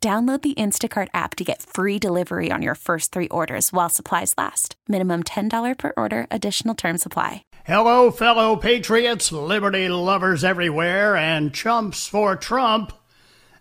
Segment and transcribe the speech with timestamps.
[0.00, 4.32] Download the Instacart app to get free delivery on your first three orders while supplies
[4.38, 4.76] last.
[4.86, 7.42] Minimum $10 per order, additional term supply.
[7.64, 12.92] Hello, fellow patriots, liberty lovers everywhere, and chumps for Trump.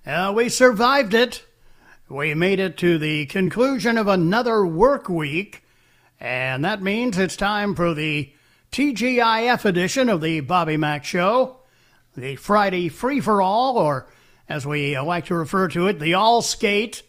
[0.06, 1.44] Uh, we survived it.
[2.08, 5.64] We made it to the conclusion of another work week,
[6.20, 8.32] and that means it's time for the
[8.72, 11.62] TGIF edition of the Bobby Mack Show,
[12.16, 14.08] the Friday Free for All, or
[14.50, 17.03] as we like to refer to it, the all skate,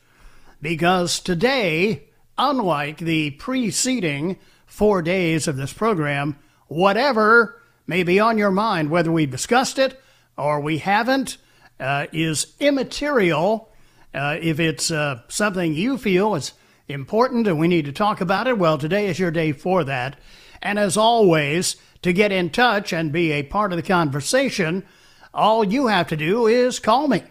[0.60, 2.04] because today,
[2.36, 9.10] unlike the preceding four days of this program, whatever may be on your mind, whether
[9.10, 10.00] we've discussed it
[10.36, 11.38] or we haven't,
[11.80, 13.72] uh, is immaterial.
[14.12, 16.52] Uh, if it's uh, something you feel is
[16.88, 20.18] important and we need to talk about it, well, today is your day for that.
[20.60, 24.84] And as always, to get in touch and be a part of the conversation,
[25.32, 27.22] all you have to do is call me.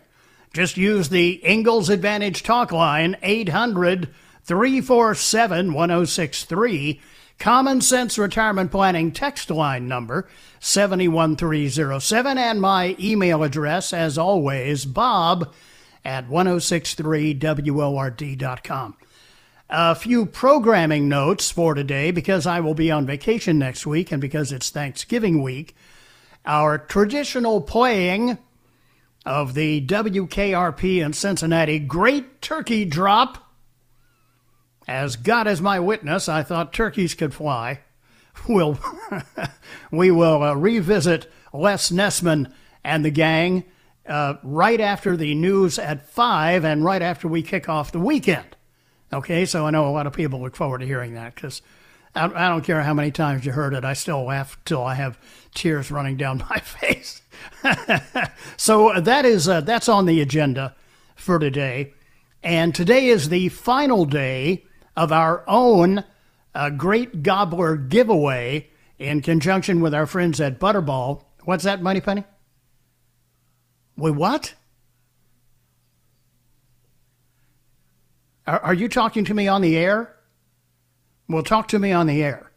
[0.54, 4.10] Just use the Ingalls Advantage talk line 800
[4.44, 7.02] 347 1063.
[7.40, 10.28] Common Sense Retirement Planning text line number
[10.60, 15.54] 71307 and my email address as always bob
[16.04, 18.98] at 1063word.com.
[19.70, 24.22] A few programming notes for today because I will be on vacation next week and
[24.22, 25.76] because it's Thanksgiving week.
[26.48, 28.38] Our traditional playing
[29.26, 33.52] of the WKRP in Cincinnati Great Turkey Drop.
[34.88, 37.82] As God is my witness, I thought turkeys could fly.
[38.48, 38.80] We'll,
[39.92, 42.54] we will uh, revisit Les Nessman
[42.84, 43.64] and the gang
[44.08, 48.56] uh, right after the news at 5 and right after we kick off the weekend.
[49.12, 51.64] Okay, so I know a lot of people look forward to hearing that because
[52.18, 54.96] I, I don't care how many times you heard it, I still laugh till I
[54.96, 55.20] have
[55.54, 57.22] tears running down my face.
[58.58, 60.76] so that is uh, that's on the agenda
[61.16, 61.94] for today,
[62.44, 66.04] and today is the final day of our own
[66.56, 71.24] uh, Great Gobbler giveaway in conjunction with our friends at Butterball.
[71.44, 72.24] What's that, Money Penny?
[73.96, 74.54] Wait, what?
[78.46, 80.17] Are, are you talking to me on the air?
[81.30, 82.52] Well, talk to me on the air.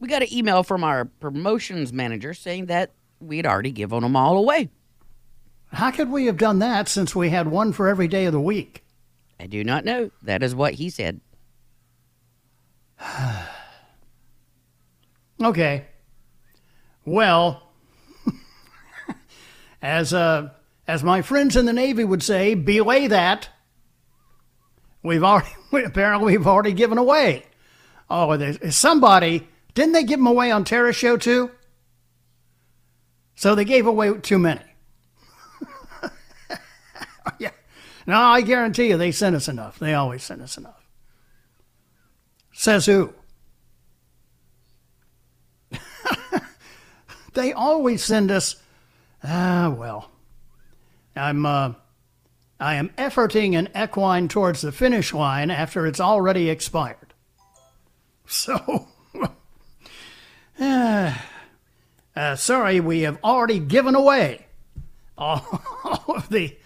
[0.00, 4.38] We got an email from our promotions manager saying that we'd already given them all
[4.38, 4.70] away.
[5.72, 8.40] How could we have done that since we had one for every day of the
[8.40, 8.84] week?
[9.38, 10.10] I do not know.
[10.22, 11.20] That is what he said.
[15.42, 15.86] okay.
[17.04, 17.62] Well,
[19.82, 20.50] as uh,
[20.86, 23.50] as my friends in the Navy would say, belay that.
[25.08, 25.48] We've already
[25.86, 27.44] apparently we've already given away.
[28.10, 31.50] Oh, there's somebody didn't they give them away on Tara's show too?
[33.34, 34.60] So they gave away too many.
[37.38, 37.52] yeah.
[38.06, 39.78] No, I guarantee you they sent us enough.
[39.78, 40.86] They always send us enough.
[42.52, 43.14] Says who?
[47.32, 48.56] they always send us.
[49.24, 50.10] Ah, well.
[51.16, 51.46] I'm.
[51.46, 51.72] Uh,
[52.60, 57.14] I am efforting an equine towards the finish line after it's already expired.
[58.26, 58.88] So,
[60.60, 61.14] uh,
[62.16, 64.46] uh, sorry, we have already given away
[65.16, 66.56] all, all of the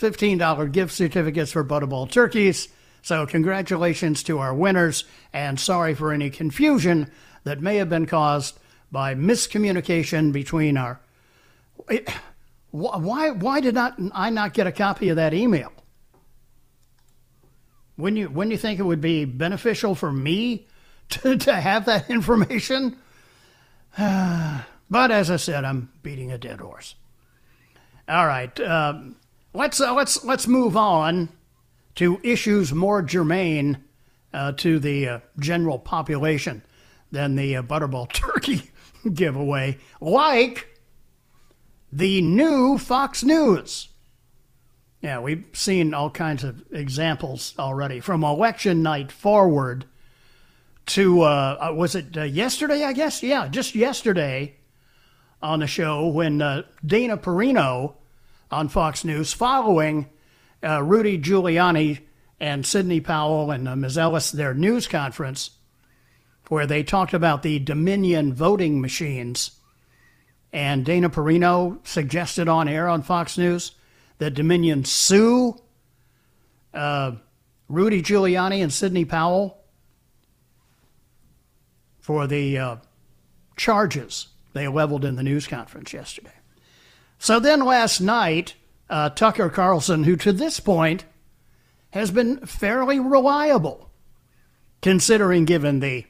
[0.00, 2.68] $15 gift certificates for Butterball turkeys.
[3.02, 7.10] So, congratulations to our winners, and sorry for any confusion
[7.44, 8.58] that may have been caused
[8.90, 11.00] by miscommunication between our.
[11.88, 12.08] It,
[12.72, 15.72] why, why did not I not get a copy of that email?
[17.98, 20.66] Wouldn't you, wouldn't you think it would be beneficial for me
[21.10, 22.96] to, to have that information?
[23.98, 26.94] but as I said, I'm beating a dead horse.
[28.08, 29.16] All right, um,
[29.54, 31.28] let's uh, let's let's move on
[31.94, 33.84] to issues more germane
[34.34, 36.62] uh, to the uh, general population
[37.12, 38.70] than the uh, Butterball Turkey
[39.12, 40.71] giveaway, like
[41.92, 43.88] the new Fox News.
[45.02, 49.84] Yeah, we've seen all kinds of examples already from election night forward
[50.86, 53.22] to, uh, uh was it uh, yesterday, I guess?
[53.22, 54.56] Yeah, just yesterday
[55.42, 57.94] on the show when uh, Dana Perino
[58.50, 60.08] on Fox News, following
[60.62, 62.00] uh, Rudy Giuliani
[62.38, 63.98] and Sidney Powell and uh, Ms.
[63.98, 65.50] Ellis, their news conference,
[66.48, 69.52] where they talked about the Dominion voting machines.
[70.52, 73.72] And Dana Perino suggested on air on Fox News
[74.18, 75.58] that Dominion sue
[76.74, 77.12] uh,
[77.68, 79.58] Rudy Giuliani and Sidney Powell
[82.00, 82.76] for the uh,
[83.56, 86.32] charges they leveled in the news conference yesterday.
[87.18, 88.54] So then last night,
[88.90, 91.04] uh, Tucker Carlson, who to this point
[91.90, 93.90] has been fairly reliable,
[94.82, 96.04] considering given the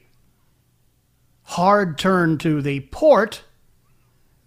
[1.43, 3.43] hard turn to the port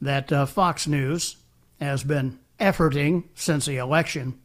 [0.01, 1.37] that uh, Fox News
[1.81, 4.39] has been efforting since the election.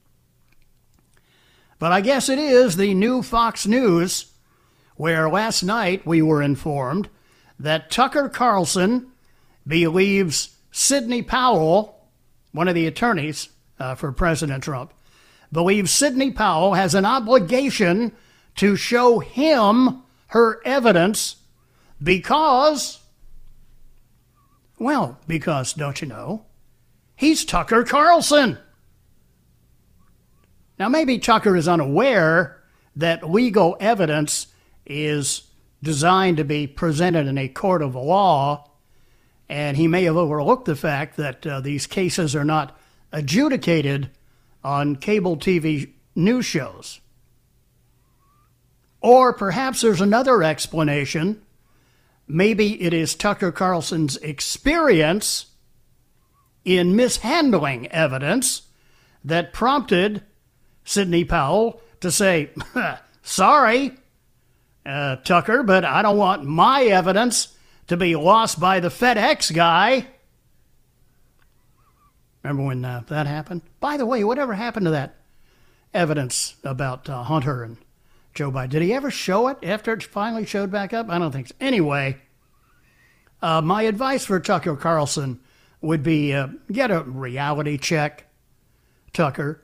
[1.80, 4.31] But I guess it is the new Fox News,
[4.95, 7.09] where last night we were informed
[7.59, 9.07] that Tucker Carlson
[9.65, 12.07] believes Sidney Powell,
[12.51, 13.50] one of the attorneys
[13.80, 14.94] uh, for President Trump,
[15.51, 18.12] believes Sidney Powell has an obligation
[18.56, 21.38] to show him her evidence
[22.01, 23.00] because,
[24.81, 26.45] well, because, don't you know,
[27.16, 28.57] he's Tucker Carlson.
[30.80, 32.62] Now, maybe Tucker is unaware
[32.95, 34.48] that legal evidence
[34.86, 35.44] is
[35.83, 38.72] designed to be presented in a court of law
[39.51, 42.80] and he may have overlooked the fact that uh, these cases are not
[43.12, 44.10] adjudicated
[44.63, 47.01] on cable TV news shows.
[49.01, 51.42] Or perhaps there's another explanation.
[52.33, 55.48] Maybe it is Tucker Carlson's experience
[56.63, 58.62] in mishandling evidence
[59.25, 60.24] that prompted
[60.86, 62.51] Sidney Powell to say,
[63.22, 63.98] Sorry,
[64.86, 67.54] uh, Tucker, but I don't want my evidence
[67.88, 70.07] to be lost by the FedEx guy.
[72.44, 73.62] Remember when uh, that happened?
[73.81, 75.18] By the way, whatever happened to that
[75.94, 77.75] evidence about uh, Hunter and
[78.33, 78.69] Joe Biden?
[78.69, 81.10] Did he ever show it after it finally showed back up?
[81.10, 81.56] I don't think so.
[81.60, 82.18] Anyway,
[83.42, 85.39] uh, my advice for Tucker Carlson
[85.81, 88.25] would be uh, get a reality check,
[89.13, 89.63] Tucker.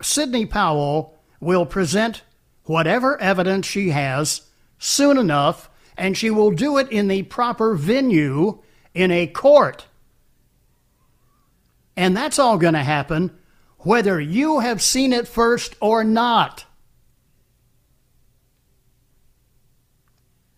[0.00, 2.22] Sidney Powell will present
[2.64, 4.42] whatever evidence she has
[4.78, 8.62] soon enough and she will do it in the proper venue
[8.94, 9.86] in a court.
[11.96, 13.36] And that's all going to happen
[13.78, 16.64] whether you have seen it first or not.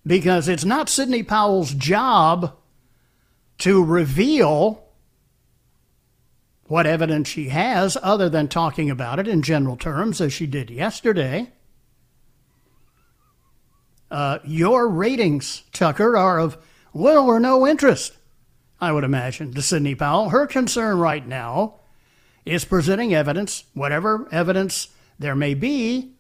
[0.09, 2.57] Because it's not Sidney Powell's job
[3.59, 4.85] to reveal
[6.65, 10.71] what evidence she has other than talking about it in general terms, as she did
[10.71, 11.53] yesterday.
[14.11, 16.57] Uh, your ratings, Tucker, are of
[16.95, 18.17] little or no interest,
[18.81, 20.31] I would imagine, to Sidney Powell.
[20.31, 21.81] Her concern right now
[22.47, 24.89] is presenting evidence, whatever evidence
[25.19, 26.15] there may be,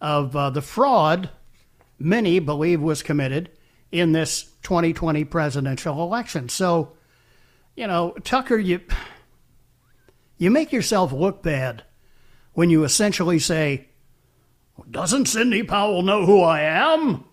[0.00, 1.28] of uh, the fraud
[1.98, 3.50] many believe was committed
[3.90, 6.48] in this 2020 presidential election.
[6.48, 6.92] So,
[7.74, 8.80] you know, Tucker, you
[10.36, 11.84] you make yourself look bad
[12.52, 13.88] when you essentially say
[14.90, 17.24] doesn't Sidney Powell know who I am?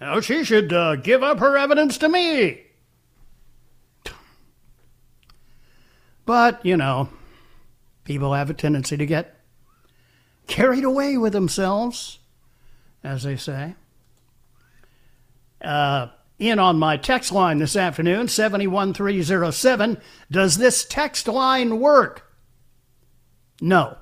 [0.00, 2.62] Now she should uh, give up her evidence to me.
[6.24, 7.08] But, you know,
[8.04, 9.40] people have a tendency to get
[10.46, 12.18] carried away with themselves,
[13.02, 13.74] as they say.
[15.62, 20.00] Uh, in on my text line this afternoon, 71307.
[20.30, 22.32] Does this text line work?
[23.60, 23.98] No.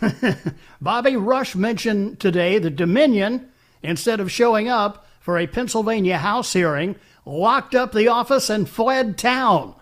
[0.80, 3.48] Bobby Rush mentioned today that Dominion,
[3.82, 9.16] instead of showing up for a Pennsylvania House hearing, locked up the office and fled
[9.16, 9.74] town.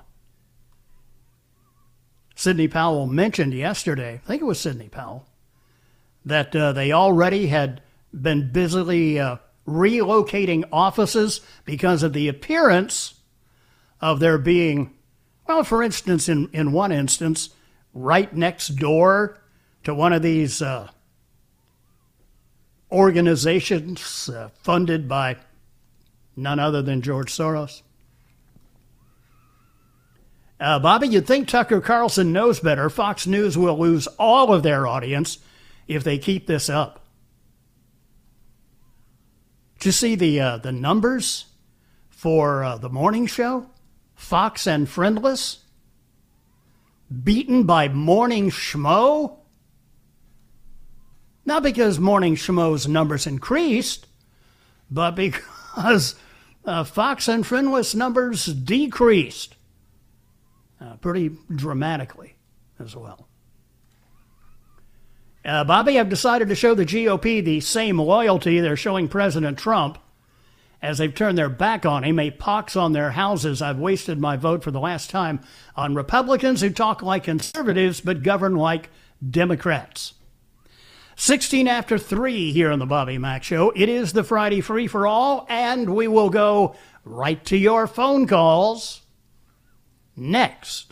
[2.37, 5.27] Sidney Powell mentioned yesterday, I think it was Sidney Powell,
[6.25, 13.15] that uh, they already had been busily uh, relocating offices because of the appearance
[14.01, 14.95] of there being,
[15.47, 17.51] well, for instance, in, in one instance,
[17.95, 19.39] right next door
[19.85, 20.89] to one of these uh,
[22.91, 25.37] organizations uh, funded by
[26.37, 27.83] none other than George Soros.
[30.61, 32.89] Uh, Bobby, you'd think Tucker Carlson knows better.
[32.89, 35.39] Fox News will lose all of their audience
[35.89, 37.02] if they keep this up.
[39.83, 41.47] Did you see the uh, the numbers
[42.09, 43.67] for uh, the morning show?
[44.15, 45.65] Fox and Friendless
[47.25, 49.39] beaten by Morning Schmo.
[51.45, 54.07] Not because Morning Schmo's numbers increased,
[54.89, 56.15] but because
[56.65, 59.57] uh, Fox and Friendless numbers decreased
[60.81, 62.37] uh, pretty dramatically
[62.79, 63.27] as well.
[65.45, 69.99] Uh, Bobby, I've decided to show the GOP the same loyalty they're showing President Trump
[70.81, 73.63] as they've turned their back on him, a pox on their houses.
[73.63, 75.41] I've wasted my vote for the last time
[75.77, 78.91] on Republicans who talk like conservatives but govern like
[79.29, 80.15] Democrats.
[81.17, 83.73] 16 after 3 here on the Bobby Mack Show.
[83.77, 88.27] It is the Friday free for all, and we will go right to your phone
[88.27, 89.03] calls
[90.17, 90.92] next.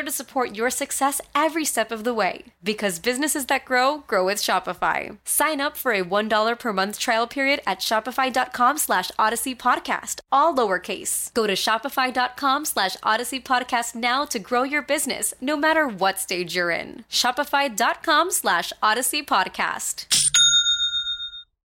[0.01, 2.45] to support your success every step of the way.
[2.63, 5.17] Because businesses that grow, grow with Shopify.
[5.25, 10.55] Sign up for a $1 per month trial period at shopify.com slash odyssey podcast, all
[10.55, 11.33] lowercase.
[11.33, 16.55] Go to shopify.com slash odyssey podcast now to grow your business, no matter what stage
[16.55, 17.03] you're in.
[17.09, 20.05] Shopify.com slash odyssey podcast.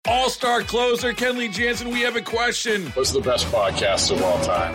[0.07, 2.87] All star closer Kenley Jansen, we have a question.
[2.93, 4.75] What's the best podcast of all time?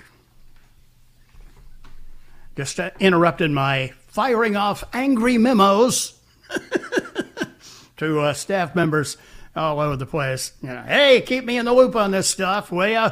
[2.55, 6.19] Just interrupted my firing off angry memos
[7.97, 9.17] to uh, staff members
[9.55, 10.53] all over the place.
[10.61, 13.11] You know, hey, keep me in the loop on this stuff, will ya?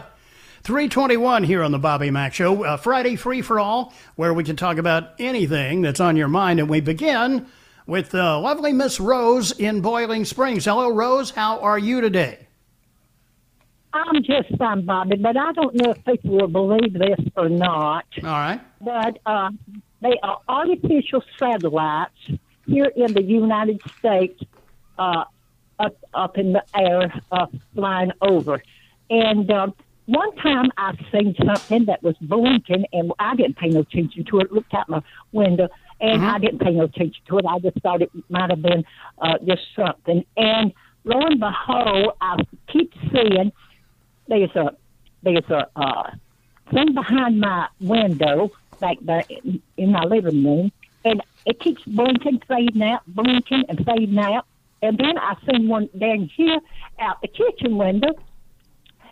[0.63, 4.57] 321 here on the Bobby Mack Show, uh, Friday free for all, where we can
[4.57, 6.59] talk about anything that's on your mind.
[6.59, 7.47] And we begin
[7.87, 10.65] with uh, lovely Miss Rose in Boiling Springs.
[10.65, 11.31] Hello, Rose.
[11.31, 12.48] How are you today?
[14.07, 18.05] I'm just fine, Bobby, but I don't know if people will believe this or not.
[18.23, 18.61] All right.
[18.81, 19.51] But uh,
[20.01, 22.13] they are artificial satellites
[22.65, 24.41] here in the United States,
[24.97, 25.25] uh,
[25.79, 28.61] up up in the air, uh, flying over.
[29.09, 29.67] And uh,
[30.05, 34.39] one time I seen something that was blinking, and I didn't pay no attention to
[34.39, 34.51] it.
[34.51, 35.01] Looked out my
[35.31, 37.45] window, and I didn't pay no attention to it.
[37.47, 38.83] I just thought it might have been
[39.21, 40.23] uh, just something.
[40.37, 42.37] And lo and behold, I
[42.71, 43.51] keep seeing
[44.29, 44.75] there's a
[45.23, 46.11] there's a uh,
[46.71, 49.25] thing behind my window back there
[49.75, 50.71] in, my living room,
[51.03, 54.45] and it keeps blinking, fading out, blinking and fading out.
[54.81, 56.59] And then I seen one down here
[56.99, 58.13] out the kitchen window,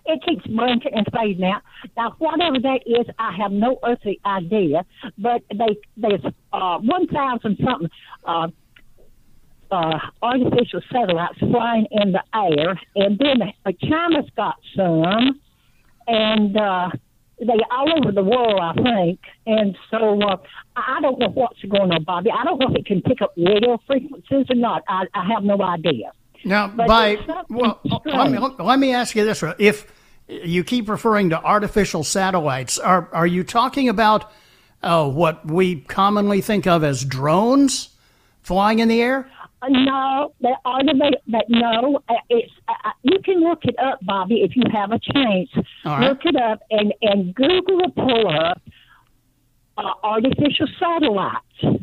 [0.05, 1.61] it keeps blinking and fading out.
[1.97, 4.85] Now, whatever that is, I have no earthly idea.
[5.17, 6.21] But they there's
[6.53, 7.89] uh, one thousand something
[8.23, 8.47] uh,
[9.71, 15.39] uh, artificial satellites flying in the air, and then uh, China's got some,
[16.07, 16.57] and.
[16.57, 16.89] Uh,
[17.39, 19.19] they all over the world, I think.
[19.45, 20.37] And so uh,
[20.75, 22.31] I don't know what's going on, Bobby.
[22.31, 24.83] I don't know if it can pick up radio frequencies or not.
[24.87, 26.11] I, I have no idea.
[26.43, 27.17] Now, But by
[27.49, 29.91] well, let me, let me ask you this: if
[30.27, 34.31] you keep referring to artificial satellites, are are you talking about
[34.83, 37.89] uh, what we commonly think of as drones
[38.43, 39.29] flying in the air?
[39.61, 41.99] Uh, no, they are the that no.
[42.09, 45.49] uh, It's uh, uh, you can look it up, Bobby, if you have a chance.
[45.83, 46.09] Right.
[46.09, 48.61] Look it up and and Google will pull up
[49.77, 51.81] uh, artificial satellites.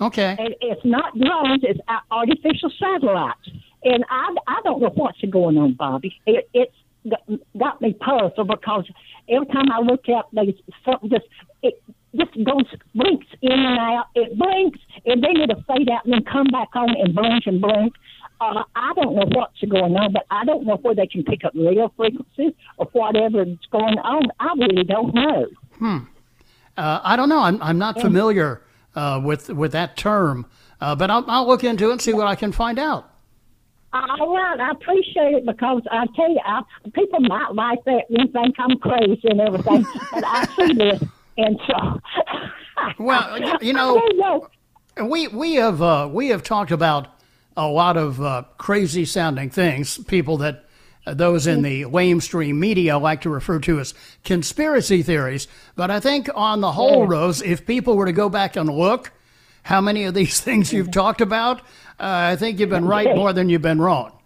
[0.00, 0.36] Okay.
[0.38, 3.48] And it's not drones; it's uh, artificial satellites.
[3.84, 6.14] And I I don't know what's going on, Bobby.
[6.26, 6.74] It, it's
[7.08, 7.22] got,
[7.58, 8.84] got me puzzled because
[9.28, 11.24] every time I look up, there's something just
[11.62, 11.82] it
[12.16, 14.06] just goes blinks in and out.
[14.14, 17.60] It blinks and then it'll fade out and then come back on and blink and
[17.60, 17.94] blink.
[18.40, 21.44] Uh, I don't know what's going on, but I don't know where they can pick
[21.44, 24.30] up radio frequencies or whatever's going on.
[24.38, 25.46] I really don't know.
[26.76, 27.40] Uh, I don't know.
[27.40, 28.62] I'm I'm not familiar
[28.94, 30.46] uh, with with that term,
[30.80, 33.10] uh, but I'll, I'll look into it and see what I can find out.
[33.92, 36.60] All right, I appreciate it because I tell you, I,
[36.92, 41.02] people might like that and think I'm crazy and everything, but I see this,
[41.38, 42.00] and so.
[42.98, 44.48] Well, you- know- know.
[45.00, 47.06] We we have uh, we have talked about
[47.56, 49.98] a lot of uh, crazy sounding things.
[50.04, 50.64] People that
[51.06, 55.46] uh, those in the lamestream media like to refer to as conspiracy theories.
[55.76, 59.12] But I think on the whole, Rose, if people were to go back and look
[59.62, 61.60] how many of these things you've talked about,
[62.00, 64.17] uh, I think you've been right more than you've been wrong.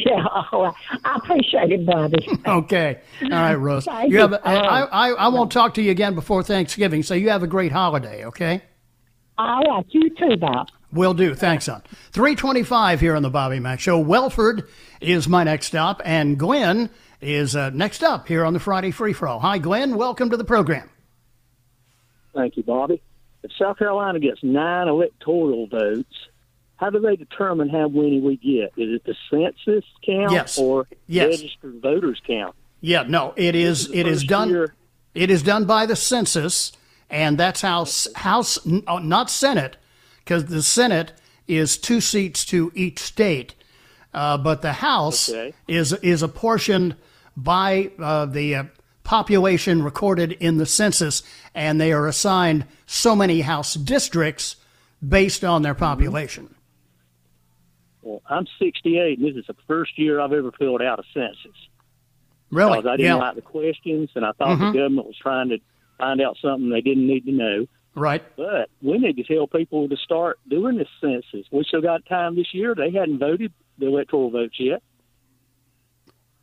[0.06, 0.74] Yeah, all right.
[1.04, 2.28] I appreciate it, Bobby.
[2.46, 3.84] Okay, all right, Rose.
[3.86, 4.20] Thank You you.
[4.22, 4.32] have.
[4.34, 7.46] A, I, I I won't talk to you again before Thanksgiving, so you have a
[7.46, 8.24] great holiday.
[8.26, 8.62] Okay.
[9.38, 10.68] All right, you too, Bob.
[10.92, 11.34] Will do.
[11.34, 11.82] Thanks, son.
[12.12, 13.98] 325 here on the Bobby Mack Show.
[13.98, 14.68] Wellford
[15.00, 19.12] is my next stop, and Glenn is uh, next up here on the Friday Free
[19.12, 19.40] For All.
[19.40, 19.96] Hi, Glenn.
[19.96, 20.88] Welcome to the program.
[22.34, 23.02] Thank you, Bobby.
[23.42, 26.12] If South Carolina gets nine electoral votes,
[26.78, 28.72] how do they determine how many we get?
[28.76, 30.58] Is it the census count Yes.
[30.58, 31.40] or Yes.
[31.40, 32.54] registered voters count?
[32.80, 33.86] Yeah, no, it is.
[33.86, 34.48] is it is done.
[34.50, 34.74] year-
[35.14, 36.72] It is done by the census,
[37.10, 39.76] and that's how House, oh, not Senate,
[40.24, 41.12] because the Senate
[41.48, 43.54] is two seats to each state,
[44.14, 45.54] uh, but the House Okay.
[45.66, 46.94] is is apportioned
[47.36, 48.64] by uh, the uh,
[49.02, 51.22] population recorded in the census,
[51.54, 54.56] and they are assigned so many House districts
[55.06, 56.54] based on their population.
[58.08, 61.58] Well, I'm 68, and this is the first year I've ever filled out a census.
[62.50, 62.78] Really?
[62.78, 63.14] Because I didn't yeah.
[63.16, 65.58] like the questions, and I thought the government was trying to
[65.98, 67.66] find out something they didn't need to know.
[67.94, 68.24] right.
[68.34, 71.46] But we need to tell people to start doing this census.
[71.52, 72.74] We still got time this year.
[72.74, 74.82] They hadn't voted the electoral votes yet.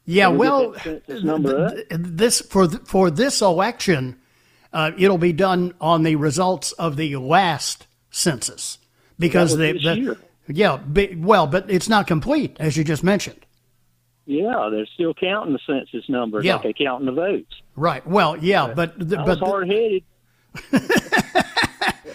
[0.05, 4.19] Yeah, well, th- th- this for th- for this election,
[4.71, 8.77] uh, it'll be done on the results of the last census
[9.17, 10.17] because the, the this year.
[10.47, 13.39] Yeah, be, well, but it's not complete as you just mentioned.
[14.27, 16.55] Yeah, they're still counting the census numbers Yeah.
[16.55, 17.53] like they counting the votes.
[17.75, 18.05] Right.
[18.07, 20.03] Well, yeah, but the, I but was hard headed.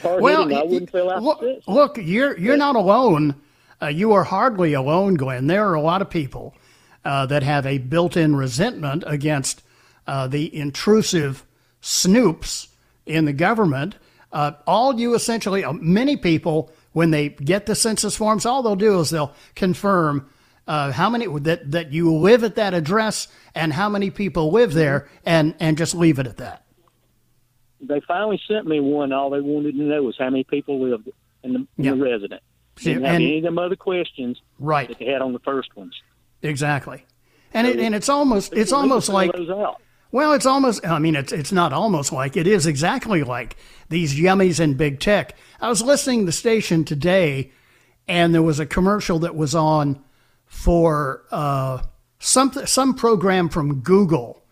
[0.02, 0.56] hard well, headed.
[0.58, 3.34] I y- wouldn't fill out look, look, you're you're not alone.
[3.82, 5.46] Uh, you are hardly alone, Glenn.
[5.46, 6.54] There are a lot of people
[7.04, 9.62] uh, that have a built-in resentment against
[10.06, 11.46] uh, the intrusive
[11.80, 12.68] snoops
[13.06, 13.94] in the government.
[14.32, 18.76] Uh, all you essentially, uh, many people, when they get the census forms, all they'll
[18.76, 20.28] do is they'll confirm
[20.66, 24.72] uh, how many that that you live at that address and how many people live
[24.72, 26.64] there, and and just leave it at that.
[27.80, 29.12] They finally sent me one.
[29.12, 31.08] All they wanted to know was how many people lived
[31.42, 31.92] in the, Yeah.
[31.92, 32.42] the resident.
[32.76, 34.88] See, Didn't have and- any of them other questions Right.
[34.88, 35.94] that they had on the first ones.
[36.42, 37.04] Exactly.
[37.52, 39.80] And it, and it's almost it's almost like those out.
[40.12, 43.56] Well it's almost I mean it's it's not almost like it is exactly like
[43.88, 45.36] these yummies in big tech.
[45.60, 47.52] I was listening to the station today
[48.08, 50.02] and there was a commercial that was on
[50.46, 51.80] for uh,
[52.18, 54.42] some some program from Google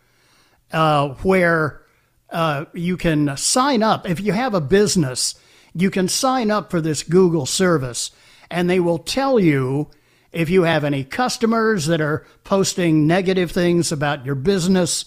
[0.73, 1.83] uh, where
[2.31, 5.35] uh, you can sign up if you have a business.
[5.75, 8.11] You can sign up for this Google service,
[8.51, 9.90] and they will tell you
[10.33, 15.07] if you have any customers that are posting negative things about your business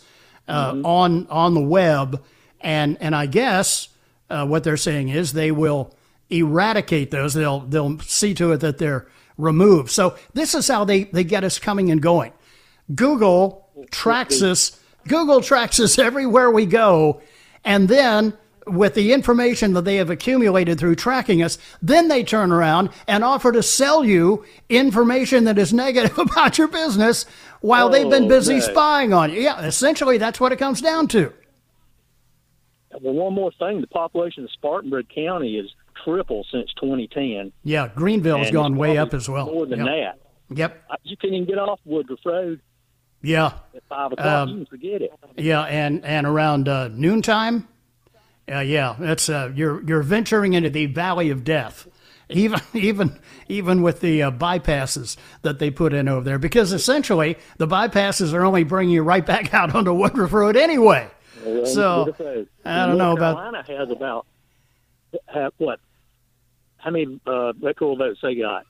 [0.52, 2.24] uh, on on the web,
[2.60, 3.90] and and I guess
[4.30, 5.94] uh, what they're saying is they will
[6.30, 7.34] eradicate those.
[7.34, 9.90] They'll they'll see to it that they're removed.
[9.90, 12.34] So this is how they they get us coming and going.
[12.94, 14.80] Google tracks us.
[15.08, 17.22] Google tracks us everywhere we go,
[17.64, 18.34] and then
[18.68, 23.24] with the information that they have accumulated through tracking us, then they turn around and
[23.24, 27.26] offer to sell you information that is negative about your business
[27.62, 28.72] while they've been busy Okay.
[28.72, 29.42] spying on you.
[29.42, 31.34] Yeah, essentially, that's what it comes down to.
[33.02, 35.72] Well, one more thing: the population of Spartanburg County is
[36.04, 37.52] triple since 2010.
[37.64, 39.46] Yeah, Greenville has gone way up as well.
[39.48, 39.88] More than Yep.
[39.88, 40.58] that.
[40.58, 40.84] Yep.
[40.90, 42.60] Uh, You can't even get off Woodruff Road
[43.22, 43.54] Yeah.
[43.76, 44.26] at five o'clock.
[44.28, 45.12] Um, you can forget it.
[45.38, 47.68] Yeah, and and around uh, noontime,
[48.52, 51.88] uh, yeah, that's uh, you're you're venturing into the valley of death.
[52.30, 57.38] Even even even with the uh, bypasses that they put in over there, because essentially
[57.58, 61.10] the bypasses are only bringing you right back out onto Woodruff Road anyway.
[61.46, 62.16] Well, So,
[62.66, 64.28] I don't know about- Carolina has about
[65.28, 65.80] have, what?
[66.78, 68.66] How many uh, electoral votes they got?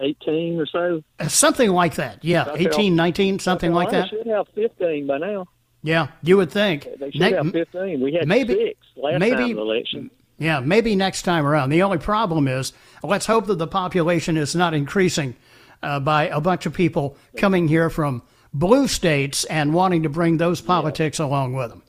[0.00, 1.02] 18 or so.
[1.18, 2.22] Uh, Something like that.
[2.24, 4.08] Yeah, South 18, 19, something like that.
[4.10, 5.46] Should have 15 by now.
[5.84, 6.88] Yeah, you would think.
[6.98, 8.00] They should Ne- have 15.
[8.00, 10.10] We had maybe- six last maybe- time election.
[10.38, 11.68] Yeah, maybe next time around.
[11.70, 12.72] The only problem is,
[13.04, 15.36] let's hope that the population is not increasing
[15.82, 20.38] uh, by a bunch of people coming here from blue states and wanting to bring
[20.38, 21.82] those politics along with them.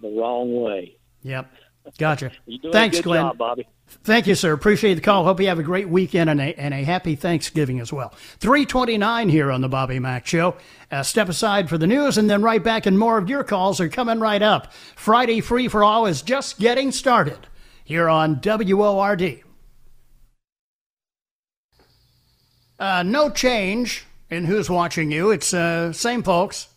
[0.00, 0.96] The wrong way.
[1.22, 1.50] Yep.
[1.98, 2.30] Gotcha.
[2.72, 3.22] Thanks, Glenn.
[3.22, 3.66] job, Bobby.
[3.88, 4.52] Thank you, sir.
[4.52, 5.24] Appreciate the call.
[5.24, 8.14] Hope you have a great weekend and a, and a happy Thanksgiving as well.
[8.40, 10.56] 329 here on the Bobby Mack Show.
[10.90, 13.80] Uh, step aside for the news and then right back, and more of your calls
[13.80, 14.72] are coming right up.
[14.96, 17.46] Friday Free for All is just getting started
[17.84, 19.42] here on WORD.
[22.78, 25.30] Uh, no change in who's watching you.
[25.30, 26.68] It's uh, same folks.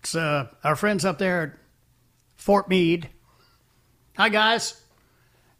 [0.00, 1.52] It's uh, our friends up there at
[2.36, 3.08] Fort Meade.
[4.16, 4.83] Hi, guys.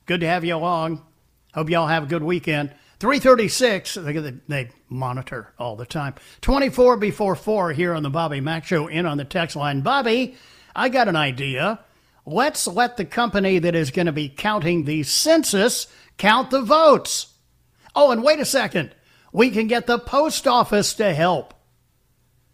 [0.07, 1.03] Good to have you along.
[1.55, 2.75] Hope y'all have a good weekend.
[3.01, 6.15] 336, they, they, monitor all the time.
[6.41, 9.81] 24 before 4 here on the Bobby Mack Show in on the text line.
[9.81, 10.37] Bobby,
[10.75, 11.81] I got an idea.
[12.27, 15.87] Let's let the company that is going to be counting the census
[16.17, 17.35] count the votes.
[17.95, 18.95] Oh, and wait a second.
[19.33, 21.55] We can get the post office to help.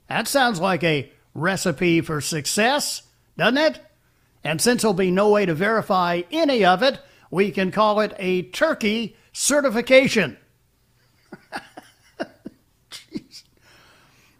[0.09, 3.03] That sounds like a recipe for success,
[3.37, 3.81] doesn't it?
[4.43, 6.99] And since there'll be no way to verify any of it,
[7.31, 10.37] we can call it a turkey certification.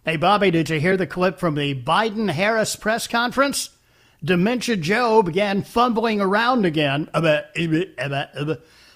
[0.03, 3.69] Hey, Bobby, did you hear the clip from the Biden Harris press conference?
[4.23, 7.07] Dementia Joe began fumbling around again.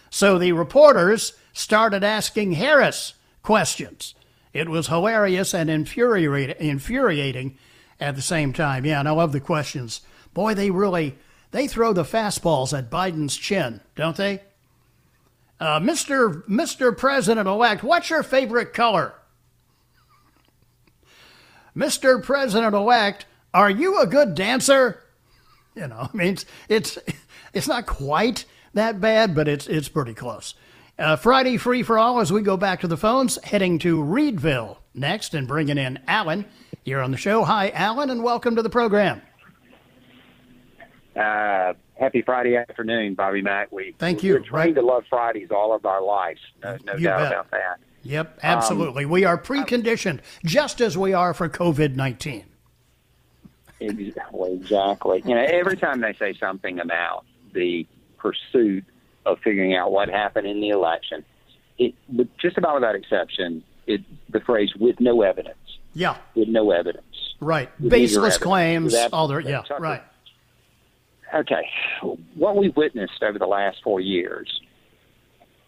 [0.10, 4.16] So the reporters started asking Harris questions.
[4.52, 7.58] It was hilarious and infuriating,
[8.00, 8.84] at the same time.
[8.84, 10.02] Yeah, and I love the questions.
[10.34, 11.20] Boy, they really
[11.56, 14.42] they throw the fastballs at Biden's chin, don't they?
[15.58, 16.46] Uh, Mr.
[16.50, 16.96] Mr.
[16.96, 19.14] President elect, what's your favorite color?
[21.74, 22.22] Mr.
[22.22, 25.02] President elect, are you a good dancer?
[25.76, 27.00] You know, I mean, it's it's,
[27.54, 30.56] it's not quite that bad, but it's it's pretty close.
[31.00, 34.76] Uh, Friday free for all as we go back to the phones, heading to Reidville
[34.94, 36.44] next and bringing in Alan
[36.84, 37.46] here on the show.
[37.46, 39.22] Hi, Alan, and welcome to the program.
[41.16, 43.72] Uh, happy Friday afternoon, Bobby Mack.
[43.72, 44.34] We Thank you.
[44.34, 46.40] we're trained to love Fridays all of our lives.
[46.64, 47.32] No, no doubt bet.
[47.32, 47.80] about that.
[48.04, 49.06] Yep, absolutely.
[49.06, 52.44] we are preconditioned, just as we are for COVID 19.
[53.80, 55.22] Exactly, exactly.
[55.26, 57.86] You know, every time they say something about the
[58.18, 58.84] pursuit
[59.26, 61.26] of figuring out what happened in the election,
[61.78, 61.94] it
[62.40, 65.58] just about without exception, it the phrase "with no evidence,"
[65.94, 67.06] Yeah, with no evidence.
[67.42, 67.70] right.
[67.80, 68.38] With Baseless evidence.
[68.44, 70.04] claims, all absolute- yeah, Tucker- right.
[71.34, 71.68] Okay,
[72.36, 74.62] what we've witnessed over the last four years,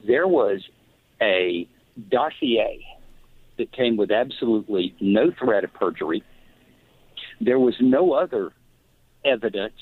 [0.05, 0.61] there was
[1.21, 1.67] a
[2.09, 2.85] dossier
[3.57, 6.23] that came with absolutely no threat of perjury.
[7.41, 8.51] There was no other
[9.25, 9.73] evidence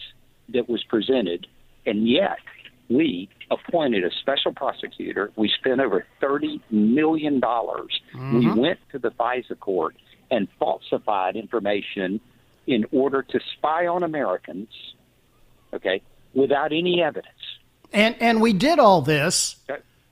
[0.49, 1.47] that was presented,
[1.85, 2.37] and yet
[2.89, 5.31] we appointed a special prosecutor.
[5.35, 7.35] We spent over $30 million.
[7.35, 8.55] We mm-hmm.
[8.55, 9.95] went to the FISA court
[10.31, 12.19] and falsified information
[12.67, 14.69] in order to spy on Americans,
[15.75, 16.01] okay,
[16.33, 17.27] without any evidence.
[17.93, 19.57] And, and we did all this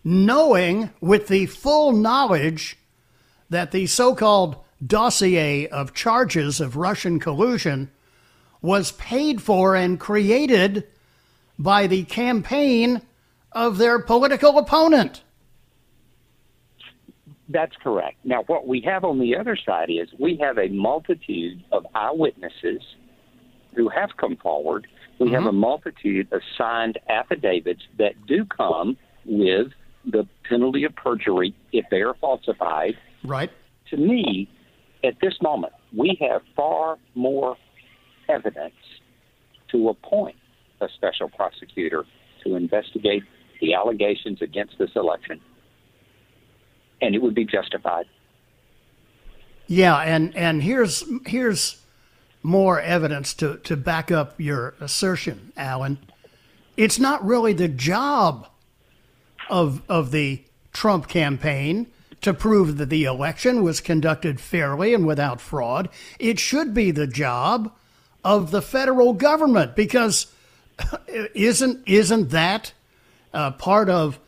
[0.04, 2.78] knowing with the full knowledge
[3.50, 7.90] that the so called dossier of charges of Russian collusion
[8.62, 10.86] was paid for and created
[11.60, 13.02] by the campaign
[13.52, 15.24] of their political opponent.
[17.50, 18.18] That's correct.
[18.24, 22.82] Now, what we have on the other side is we have a multitude of eyewitnesses
[23.76, 24.88] who have come forward.
[25.20, 25.48] We have mm-hmm.
[25.48, 29.68] a multitude of signed affidavits that do come with
[30.06, 32.98] the penalty of perjury if they are falsified.
[33.24, 33.52] Right.
[33.92, 34.50] To me,
[35.04, 37.58] at this moment, we have far more
[38.28, 38.74] evidence
[39.72, 40.36] to appoint
[40.82, 42.06] a special prosecutor
[42.44, 43.24] to investigate
[43.62, 45.40] the allegations against this election,
[47.02, 48.06] and it would be justified.
[49.68, 51.83] Yeah, and and here's here's
[52.44, 55.98] more evidence to to back up your assertion, Alan.
[56.76, 58.48] It's not really the job
[59.50, 61.88] of of the Trump campaign
[62.22, 65.90] to prove that the election was conducted fairly and without fraud.
[66.20, 67.72] It should be the job
[68.24, 70.28] of the federal government because
[71.08, 72.74] isn't isn't that
[73.34, 74.20] uh, part of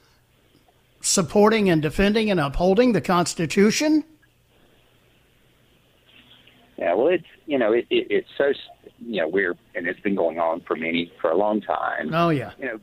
[1.02, 4.04] supporting and defending and upholding the Constitution?
[6.78, 8.52] Yeah, well, it's you know it, it, it's so
[9.00, 12.14] you know we're and it's been going on for many for a long time.
[12.14, 12.52] Oh yeah.
[12.60, 12.80] You know,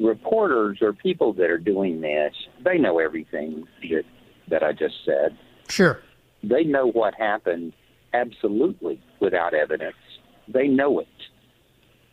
[0.00, 2.32] reporters or people that are doing this,
[2.64, 4.04] they know everything that
[4.48, 5.36] that I just said.
[5.68, 6.00] Sure.
[6.42, 7.72] They know what happened
[8.12, 9.96] absolutely without evidence.
[10.46, 11.08] They know it,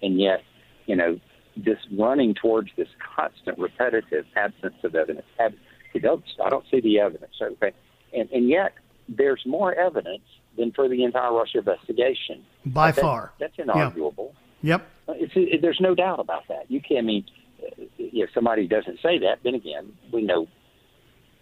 [0.02, 0.42] and yet,
[0.86, 1.20] you know,
[1.58, 5.28] this running towards this constant, repetitive absence of evidence.
[5.38, 7.34] I don't see the evidence.
[7.42, 7.74] Okay,
[8.14, 8.74] and and yet
[9.08, 10.24] there's more evidence
[10.62, 12.46] than for the entire Russia investigation.
[12.66, 13.34] By that, far.
[13.40, 14.34] That's inarguable.
[14.62, 14.88] Yep.
[15.10, 16.70] Uh, it's, it, there's no doubt about that.
[16.70, 17.26] You can't I mean
[17.62, 20.48] uh, if somebody doesn't say that, then again, we know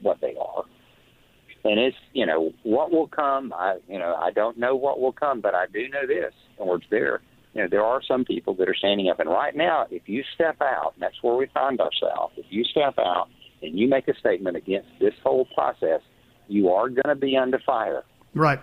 [0.02, 0.64] what they are.
[1.66, 3.54] And it's you know what will come.
[3.54, 6.34] I you know I don't know what will come, but I do know this.
[6.58, 7.22] In words, there
[7.54, 10.24] you know there are some people that are standing up, and right now, if you
[10.34, 12.36] step out, and that's where we find ourselves.
[12.38, 13.28] If you step out
[13.62, 16.00] and you make a statement against this whole process,
[16.48, 18.06] you are going to be under fire.
[18.34, 18.62] Right.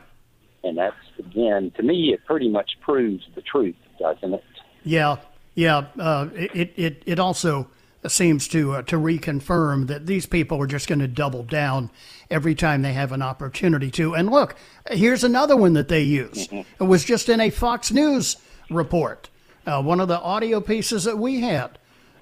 [0.66, 4.44] And that's again, to me, it pretty much proves the truth, doesn't it?
[4.85, 5.16] Yeah,
[5.55, 5.87] yeah.
[5.98, 7.68] Uh, it it it also
[8.09, 11.90] seems to uh, to reconfirm that these people are just going to double down
[12.31, 14.14] every time they have an opportunity to.
[14.14, 14.57] And look,
[14.90, 16.48] here's another one that they use.
[16.48, 16.83] Mm-hmm.
[16.85, 18.37] It was just in a Fox News
[18.70, 19.29] report,
[19.66, 21.79] uh, one of the audio pieces that we had.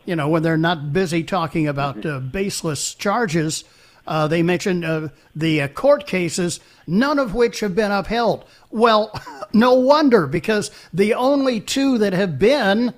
[0.07, 2.17] You know, when they're not busy talking about Mm-hmm.
[2.17, 3.65] uh, baseless charges,
[4.07, 8.45] uh, they mentioned uh, the uh, court cases, none of which have been upheld.
[8.71, 9.19] Well,
[9.53, 12.95] no wonder, because the only two that have been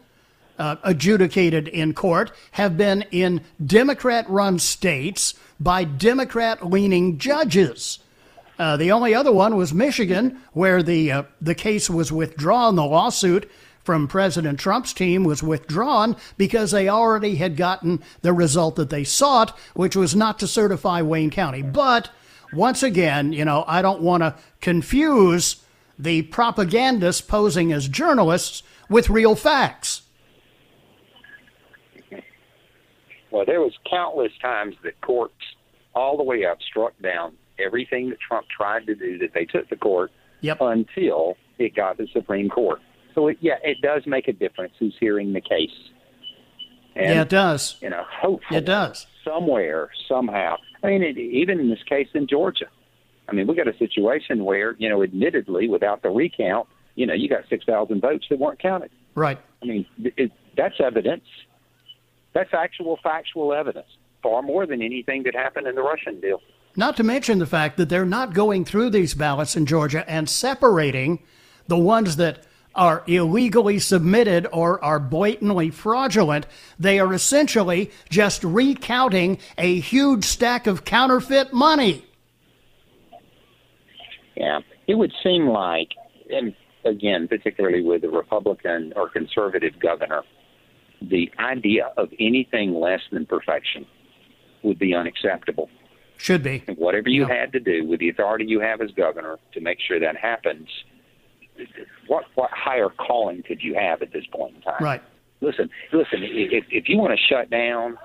[0.58, 7.98] uh, adjudicated in court have been in Democrat run states by Democrat leaning judges.
[8.58, 12.84] Uh, the only other one was Michigan, where the, uh, the case was withdrawn, the
[12.84, 13.50] lawsuit
[13.86, 19.04] from President Trump's team was withdrawn because they already had gotten the result that they
[19.04, 21.62] sought, which was not to certify Wayne County.
[21.62, 22.10] But
[22.52, 25.62] once again, you know, I don't want to confuse
[25.98, 30.02] the propagandists posing as journalists with real facts.
[33.30, 35.34] Well, there was countless times that courts,
[35.94, 39.68] all the way up, struck down everything that Trump tried to do that they took
[39.68, 40.58] to court yep.
[40.60, 42.80] until it got to the Supreme Court.
[43.16, 45.70] So, it, yeah, it does make a difference who's hearing the case.
[46.94, 47.76] And, yeah, it does.
[47.80, 49.06] You know, hopefully, it does.
[49.24, 50.56] Somewhere, somehow.
[50.84, 52.66] I mean, it, even in this case in Georgia,
[53.28, 57.14] I mean, we got a situation where, you know, admittedly, without the recount, you know,
[57.14, 58.90] you got 6,000 votes that weren't counted.
[59.14, 59.38] Right.
[59.62, 61.24] I mean, it, that's evidence.
[62.34, 63.88] That's actual factual evidence,
[64.22, 66.42] far more than anything that happened in the Russian deal.
[66.76, 70.28] Not to mention the fact that they're not going through these ballots in Georgia and
[70.28, 71.20] separating
[71.66, 72.44] the ones that
[72.76, 76.46] are illegally submitted or are blatantly fraudulent.
[76.78, 82.04] They are essentially just recounting a huge stack of counterfeit money.
[84.36, 85.88] Yeah, it would seem like,
[86.30, 90.22] and again, particularly with a Republican or conservative governor,
[91.00, 93.86] the idea of anything less than perfection
[94.62, 95.70] would be unacceptable.
[96.18, 96.64] Should be.
[96.66, 97.34] And whatever you yeah.
[97.34, 100.68] had to do with the authority you have as governor to make sure that happens,
[102.06, 104.76] what what higher calling could you have at this point in time?
[104.80, 105.02] Right.
[105.40, 106.20] Listen, listen.
[106.22, 107.98] If if you want to shut down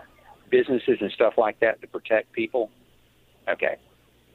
[0.49, 2.69] businesses and stuff like that to protect people,
[3.47, 3.77] okay,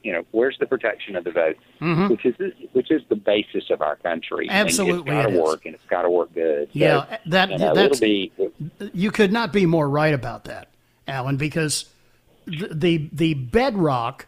[0.02, 2.08] you know where's the protection of the vote, mm-hmm.
[2.08, 2.34] which is
[2.72, 4.48] which is the basis of our country.
[4.48, 6.68] Absolutely, and it's got to work, and it's got to work good.
[6.72, 8.32] Yeah, so, that you know, that's be,
[8.92, 10.70] you could not be more right about that,
[11.06, 11.86] Alan, because
[12.46, 14.26] the, the the bedrock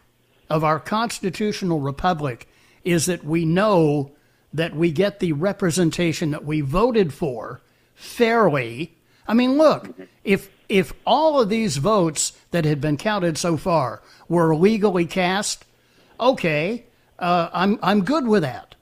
[0.49, 2.47] of our constitutional republic
[2.83, 4.11] is that we know
[4.53, 7.61] that we get the representation that we voted for
[7.95, 8.95] fairly.
[9.27, 9.89] I mean, look,
[10.23, 15.65] if if all of these votes that had been counted so far were legally cast,
[16.19, 16.85] okay,
[17.17, 18.75] uh, I'm I'm good with that.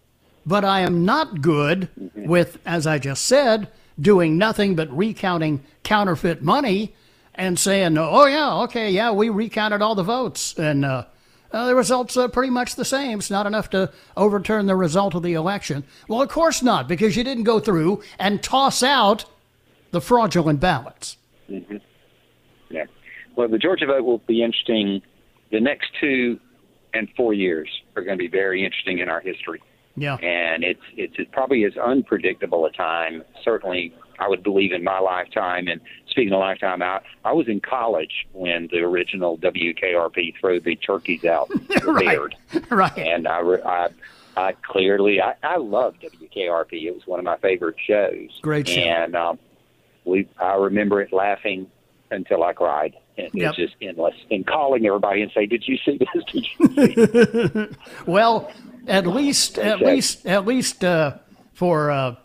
[0.46, 6.42] But I am not good with, as I just said, doing nothing but recounting counterfeit
[6.42, 6.96] money
[7.36, 11.06] and saying, "Oh yeah, okay, yeah, we recounted all the votes," and uh,
[11.52, 13.20] uh, the result's uh, pretty much the same.
[13.20, 15.84] It's not enough to overturn the result of the election.
[16.08, 19.26] Well, of course not, because you didn't go through and toss out
[19.92, 21.18] the fraudulent ballots.
[21.50, 21.78] Mm-hmm.
[22.70, 22.86] Yeah.
[23.36, 25.02] Well, the Georgia vote will be interesting.
[25.52, 26.40] The next two
[26.94, 29.62] and four years are going to be very interesting in our history.
[29.96, 30.16] Yeah.
[30.16, 33.24] And it's it's probably as unpredictable a time.
[33.44, 35.68] Certainly, I would believe in my lifetime.
[35.68, 40.76] And speaking of lifetime, I, I was in college when the original WKRP threw the
[40.76, 41.50] turkeys out
[41.84, 42.34] right.
[42.70, 42.98] right.
[42.98, 43.90] And I, I,
[44.36, 46.74] I clearly, I, I love WKRP.
[46.84, 48.40] It was one of my favorite shows.
[48.42, 48.82] Great show.
[48.82, 49.40] And um,
[50.06, 51.70] we, I remember it laughing
[52.12, 52.96] until I cried.
[53.18, 53.50] And Yep.
[53.50, 54.16] It's just endless.
[54.30, 56.24] And calling everybody and say, "Did you see this?
[56.32, 57.76] Did you see?"
[58.06, 58.52] well,
[58.88, 61.18] at least, at least, at least uh,
[61.54, 62.16] for uh,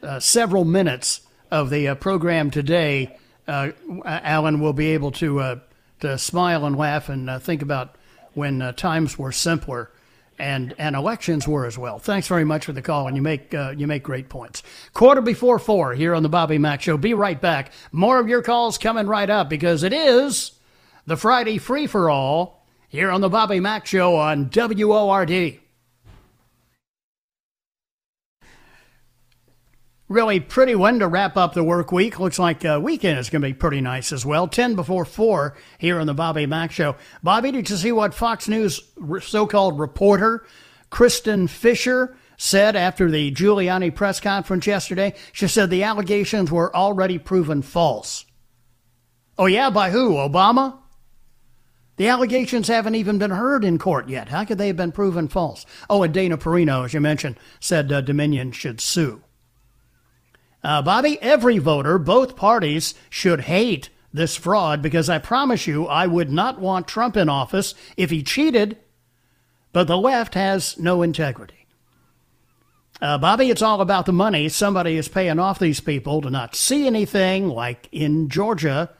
[0.00, 3.70] uh, several minutes of the uh, program today, uh,
[4.04, 5.56] Alan will be able to uh,
[6.00, 7.96] to smile and laugh and uh, think about
[8.34, 9.90] when uh, times were simpler.
[10.40, 11.98] And, and elections were as well.
[11.98, 14.62] Thanks very much for the call, and you make uh, you make great points.
[14.92, 16.96] Quarter before four here on the Bobby Mack Show.
[16.96, 17.72] Be right back.
[17.90, 20.52] More of your calls coming right up because it is
[21.06, 25.58] the Friday free for all here on the Bobby Mack Show on WORD.
[30.08, 32.18] Really pretty one to wrap up the work week.
[32.18, 34.48] Looks like uh, weekend is going to be pretty nice as well.
[34.48, 36.96] 10 before 4 here on the Bobby Mack Show.
[37.22, 38.80] Bobby, did you see what Fox News
[39.20, 40.46] so called reporter
[40.90, 45.14] Kristin Fisher said after the Giuliani press conference yesterday?
[45.30, 48.24] She said the allegations were already proven false.
[49.36, 50.14] Oh, yeah, by who?
[50.14, 50.78] Obama?
[51.96, 54.30] The allegations haven't even been heard in court yet.
[54.30, 55.66] How could they have been proven false?
[55.90, 59.22] Oh, and Dana Perino, as you mentioned, said uh, Dominion should sue.
[60.62, 66.06] Uh, Bobby, every voter, both parties, should hate this fraud because I promise you I
[66.06, 68.78] would not want Trump in office if he cheated,
[69.72, 71.66] but the left has no integrity.
[73.00, 74.48] Uh, Bobby, it's all about the money.
[74.48, 78.90] Somebody is paying off these people to not see anything, like in Georgia,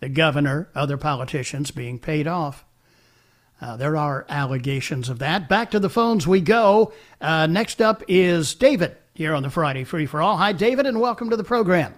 [0.00, 2.66] the governor, other politicians being paid off.
[3.60, 5.48] Uh, there are allegations of that.
[5.48, 6.92] Back to the phones we go.
[7.20, 10.36] Uh, next up is David here on the Friday Free for All.
[10.36, 11.92] Hi, David, and welcome to the program.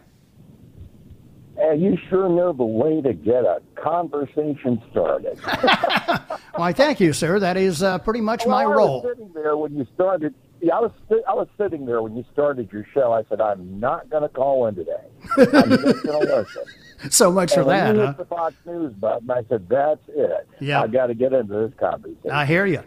[1.54, 5.38] Hey, you sure know the way to get a conversation started.
[6.54, 7.38] Why, thank you, sir.
[7.38, 9.02] That is uh, pretty much well, my I was role.
[9.06, 10.34] sitting there when you started.
[10.62, 10.92] Yeah, I was
[11.28, 13.12] I was sitting there when you started your show.
[13.12, 15.04] I said, I'm not going to call in today.
[15.36, 17.10] I'm just going to listen.
[17.10, 18.06] So much for and when that, you huh?
[18.06, 20.48] hit the Fox News button, I said, that's it.
[20.58, 20.80] Yeah.
[20.80, 22.30] I got to get into this conversation.
[22.30, 22.82] I hear you.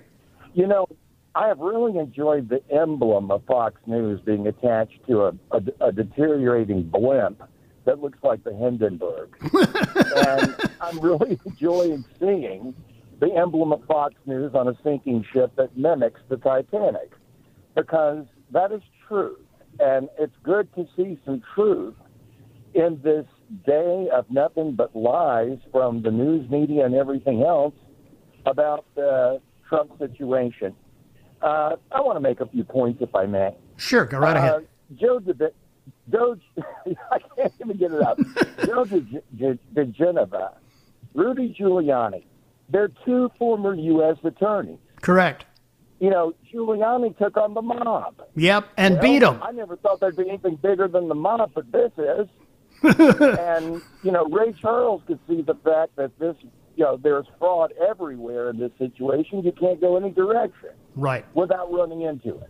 [0.55, 0.87] You know,
[1.35, 5.91] I have really enjoyed the emblem of Fox News being attached to a, a, a
[5.91, 7.41] deteriorating blimp
[7.85, 9.35] that looks like the Hindenburg.
[10.27, 12.75] and I'm really enjoying seeing
[13.19, 17.11] the emblem of Fox News on a sinking ship that mimics the Titanic
[17.75, 19.37] because that is true.
[19.79, 21.95] And it's good to see some truth
[22.75, 23.25] in this
[23.65, 27.73] day of nothing but lies from the news media and everything else
[28.45, 30.75] about the Trump situation.
[31.43, 33.53] Uh, I want to make a few points, if I may.
[33.77, 34.67] Sure, go right Uh, ahead.
[34.95, 35.51] Joe De,
[36.09, 36.37] Joe,
[37.11, 38.17] I can't even get it out.
[38.65, 39.01] Joe De,
[39.35, 40.53] De, diGenova,
[41.13, 42.23] Rudy Giuliani.
[42.69, 44.17] They're two former U.S.
[44.23, 44.77] attorneys.
[45.01, 45.45] Correct.
[45.99, 48.21] You know, Giuliani took on the mob.
[48.35, 49.39] Yep, and Well, beat him.
[49.43, 52.27] I never thought there'd be anything bigger than the mob, but this is.
[52.83, 56.35] and you know, Ray Charles could see the fact that this,
[56.75, 59.43] you know, there's fraud everywhere in this situation.
[59.43, 61.25] You can't go any direction Right.
[61.33, 62.49] without running into it.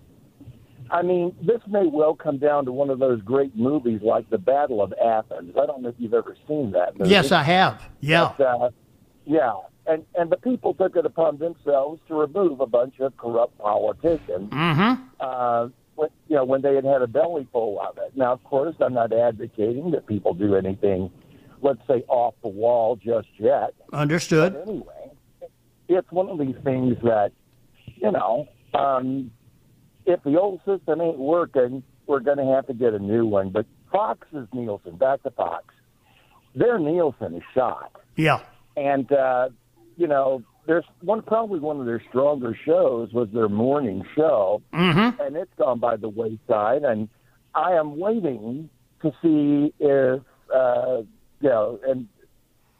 [0.92, 4.38] I mean, this may well come down to one of those great movies like The
[4.38, 5.56] Battle of Athens.
[5.60, 7.10] I don't know if you've ever seen that movie.
[7.10, 7.82] Yes, I have.
[8.00, 8.34] Yeah.
[8.38, 8.70] But, uh,
[9.26, 9.54] yeah,
[9.88, 14.52] and and the people took it upon themselves to remove a bunch of corrupt politicians.
[14.52, 15.04] Mm-hmm.
[15.20, 18.16] Uh, when, you know, when they had had a belly full of it.
[18.16, 21.12] Now, of course, I'm not advocating that people do anything,
[21.62, 23.74] let's say, off the wall just yet.
[23.94, 24.54] Understood.
[24.54, 25.12] But anyway,
[25.88, 27.32] it's one of these things that,
[27.96, 29.32] you know, um,
[30.06, 33.50] if the old system ain't working, we're going to have to get a new one.
[33.50, 34.98] But Fox is Nielsen.
[34.98, 35.66] Back to Fox.
[36.56, 37.91] Their Nielsen is shot.
[38.16, 38.39] Yeah.
[38.76, 39.50] And uh,
[39.98, 45.22] you know, there's one probably one of their stronger shows was their morning show, Mm-hmm.
[45.22, 46.84] and it's gone by the wayside.
[46.84, 47.10] And
[47.56, 48.70] I am waiting
[49.02, 50.22] to see if
[50.54, 51.02] uh,
[51.41, 52.08] you know, and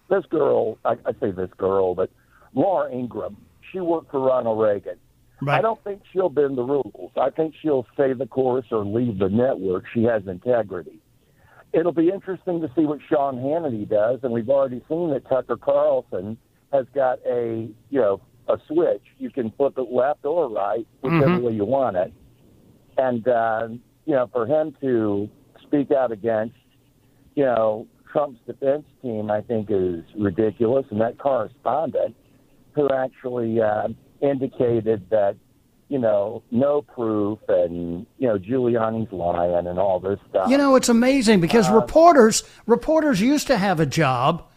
[0.10, 2.10] this girl, I, I say this girl, but
[2.54, 3.38] Laura Ingraham,
[3.72, 4.98] she worked for Ronald Reagan.
[5.46, 5.60] Right.
[5.60, 7.12] I don't think she'll bend the rules.
[7.18, 9.86] I think she'll stay the course or leave the network.
[9.94, 11.00] She has integrity.
[11.74, 15.58] It'll be interesting to see what Sean Hannity does, and we've already seen that Tucker
[15.58, 16.38] Carlson
[16.72, 19.04] has got a you know a switch.
[19.18, 21.42] You can flip it left or right, whichever Mhm.
[21.42, 22.14] way you want it.
[22.98, 23.70] And uh,
[24.06, 25.30] you know, for him to
[25.64, 26.56] speak out against,
[27.36, 30.86] you know, Trump's defense team, I think is ridiculous.
[30.92, 32.16] And that correspondent,
[32.74, 33.88] who actually uh,
[34.24, 35.36] indicated that,
[35.90, 40.50] you know, no proof and you know Giuliani's lying and all this stuff.
[40.50, 44.48] You know, it's amazing because reporters reporters used to have a job,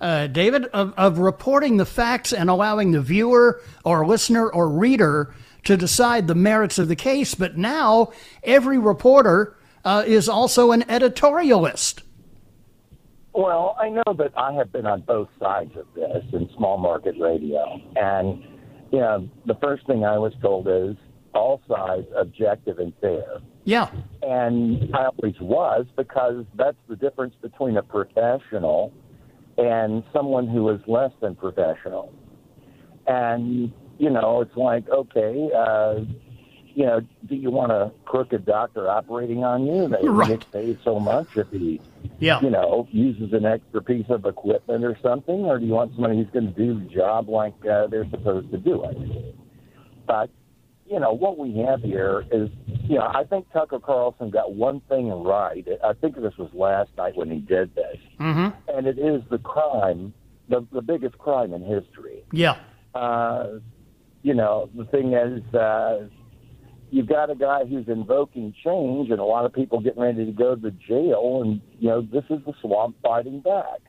[0.00, 5.34] uh, David, of, of reporting the facts and allowing the viewer or listener or reader
[5.64, 7.34] to decide the merits of the case.
[7.34, 8.12] But now
[8.42, 12.02] every reporter uh, is also an editorialist.
[13.34, 17.14] Well, I know that I have been on both sides of this in small market
[17.18, 17.80] radio.
[17.96, 18.44] And,
[19.00, 20.96] know, the first thing I was told is
[21.34, 23.40] all sides objective and fair.
[23.64, 23.90] Yeah.
[24.22, 28.92] And I always was because that's the difference between a professional
[29.56, 32.12] and someone who is less than professional.
[33.06, 36.00] And, you know, it's like, okay, uh,
[36.74, 39.88] you know, do you want a crooked doctor operating on you?
[39.88, 40.28] They Right.
[40.40, 41.80] get paid so much if he
[42.18, 42.40] Yeah.
[42.40, 46.16] you know, uses an extra piece of equipment or something, or do you want somebody
[46.16, 48.96] who's going to do the job like uh, they're supposed to do it?
[50.06, 50.30] But,
[50.86, 52.48] you know, what we have here is,
[52.88, 55.66] you know, I think Tucker Carlson got one thing right.
[55.84, 58.76] I think this was last night when he did this, Mm-hmm.
[58.76, 60.12] and it is the crime,
[60.48, 62.24] the, the biggest crime in history.
[62.32, 62.56] Yeah.
[62.94, 63.58] Uh,
[64.22, 66.04] you know, the thing is, uh,
[66.92, 70.30] you've got a guy who's invoking change, and a lot of people getting ready to
[70.30, 73.80] go to jail, and you know, this is the swamp fighting back.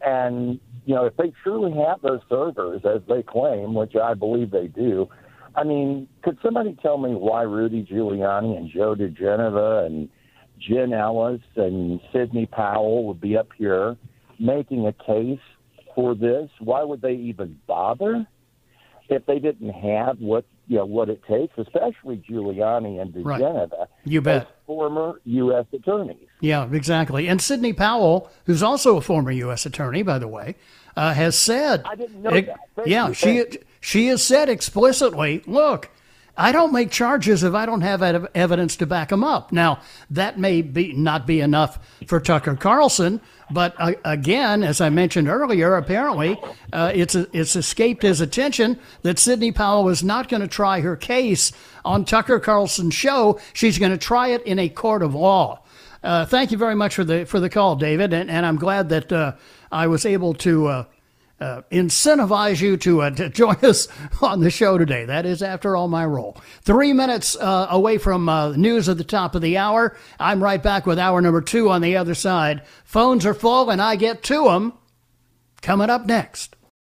[0.00, 4.52] And you know, if they truly have those servers as they claim, which I believe
[4.52, 5.08] they do,
[5.56, 10.08] I mean, could somebody tell me why Rudy Giuliani and Joe diGenova and
[10.60, 13.96] Jenna Ellis and Sidney Powell would be up here
[14.38, 15.40] making a case
[15.96, 16.48] for this?
[16.60, 18.24] Why would they even bother
[19.08, 23.68] if they didn't have what you know what it takes, especially Giuliani and Right.
[24.04, 24.48] You bet.
[24.66, 25.64] former U.S.
[25.72, 26.28] attorneys?
[26.40, 27.26] Yeah, exactly.
[27.26, 29.66] And Sidney Powell, who's also a former U.S.
[29.66, 30.54] attorney, by the way,
[30.96, 31.82] uh, has said.
[31.84, 32.58] I didn't know Ex- that.
[32.76, 33.14] Thank yeah, you.
[33.14, 33.44] she
[33.80, 35.90] she has said explicitly, look.
[36.38, 39.50] I don't make charges if I don't have ev- evidence to back them up.
[39.50, 39.80] Now,
[40.10, 43.20] that may be not be enough for Tucker Carlson,
[43.50, 46.40] but uh, again, as I mentioned earlier, apparently
[46.72, 50.94] uh, it's it's escaped his attention that Sidney Powell is not going to try her
[50.94, 51.50] case
[51.84, 53.40] on Tucker Carlson's show.
[53.52, 55.64] She's going to try it in a court of law.
[56.04, 58.90] Uh, thank you very much for the for the call, David, and, and I'm glad
[58.90, 59.32] that uh,
[59.72, 60.86] I was able to
[61.40, 63.88] uh, incentivize you to, uh, to join us
[64.22, 65.04] on the show today.
[65.04, 66.36] That is, after all, my role.
[66.62, 69.96] Three minutes uh, away from uh, news at the top of the hour.
[70.18, 72.62] I'm right back with hour number two on the other side.
[72.84, 74.72] Phones are full, and I get to them
[75.62, 76.56] coming up next.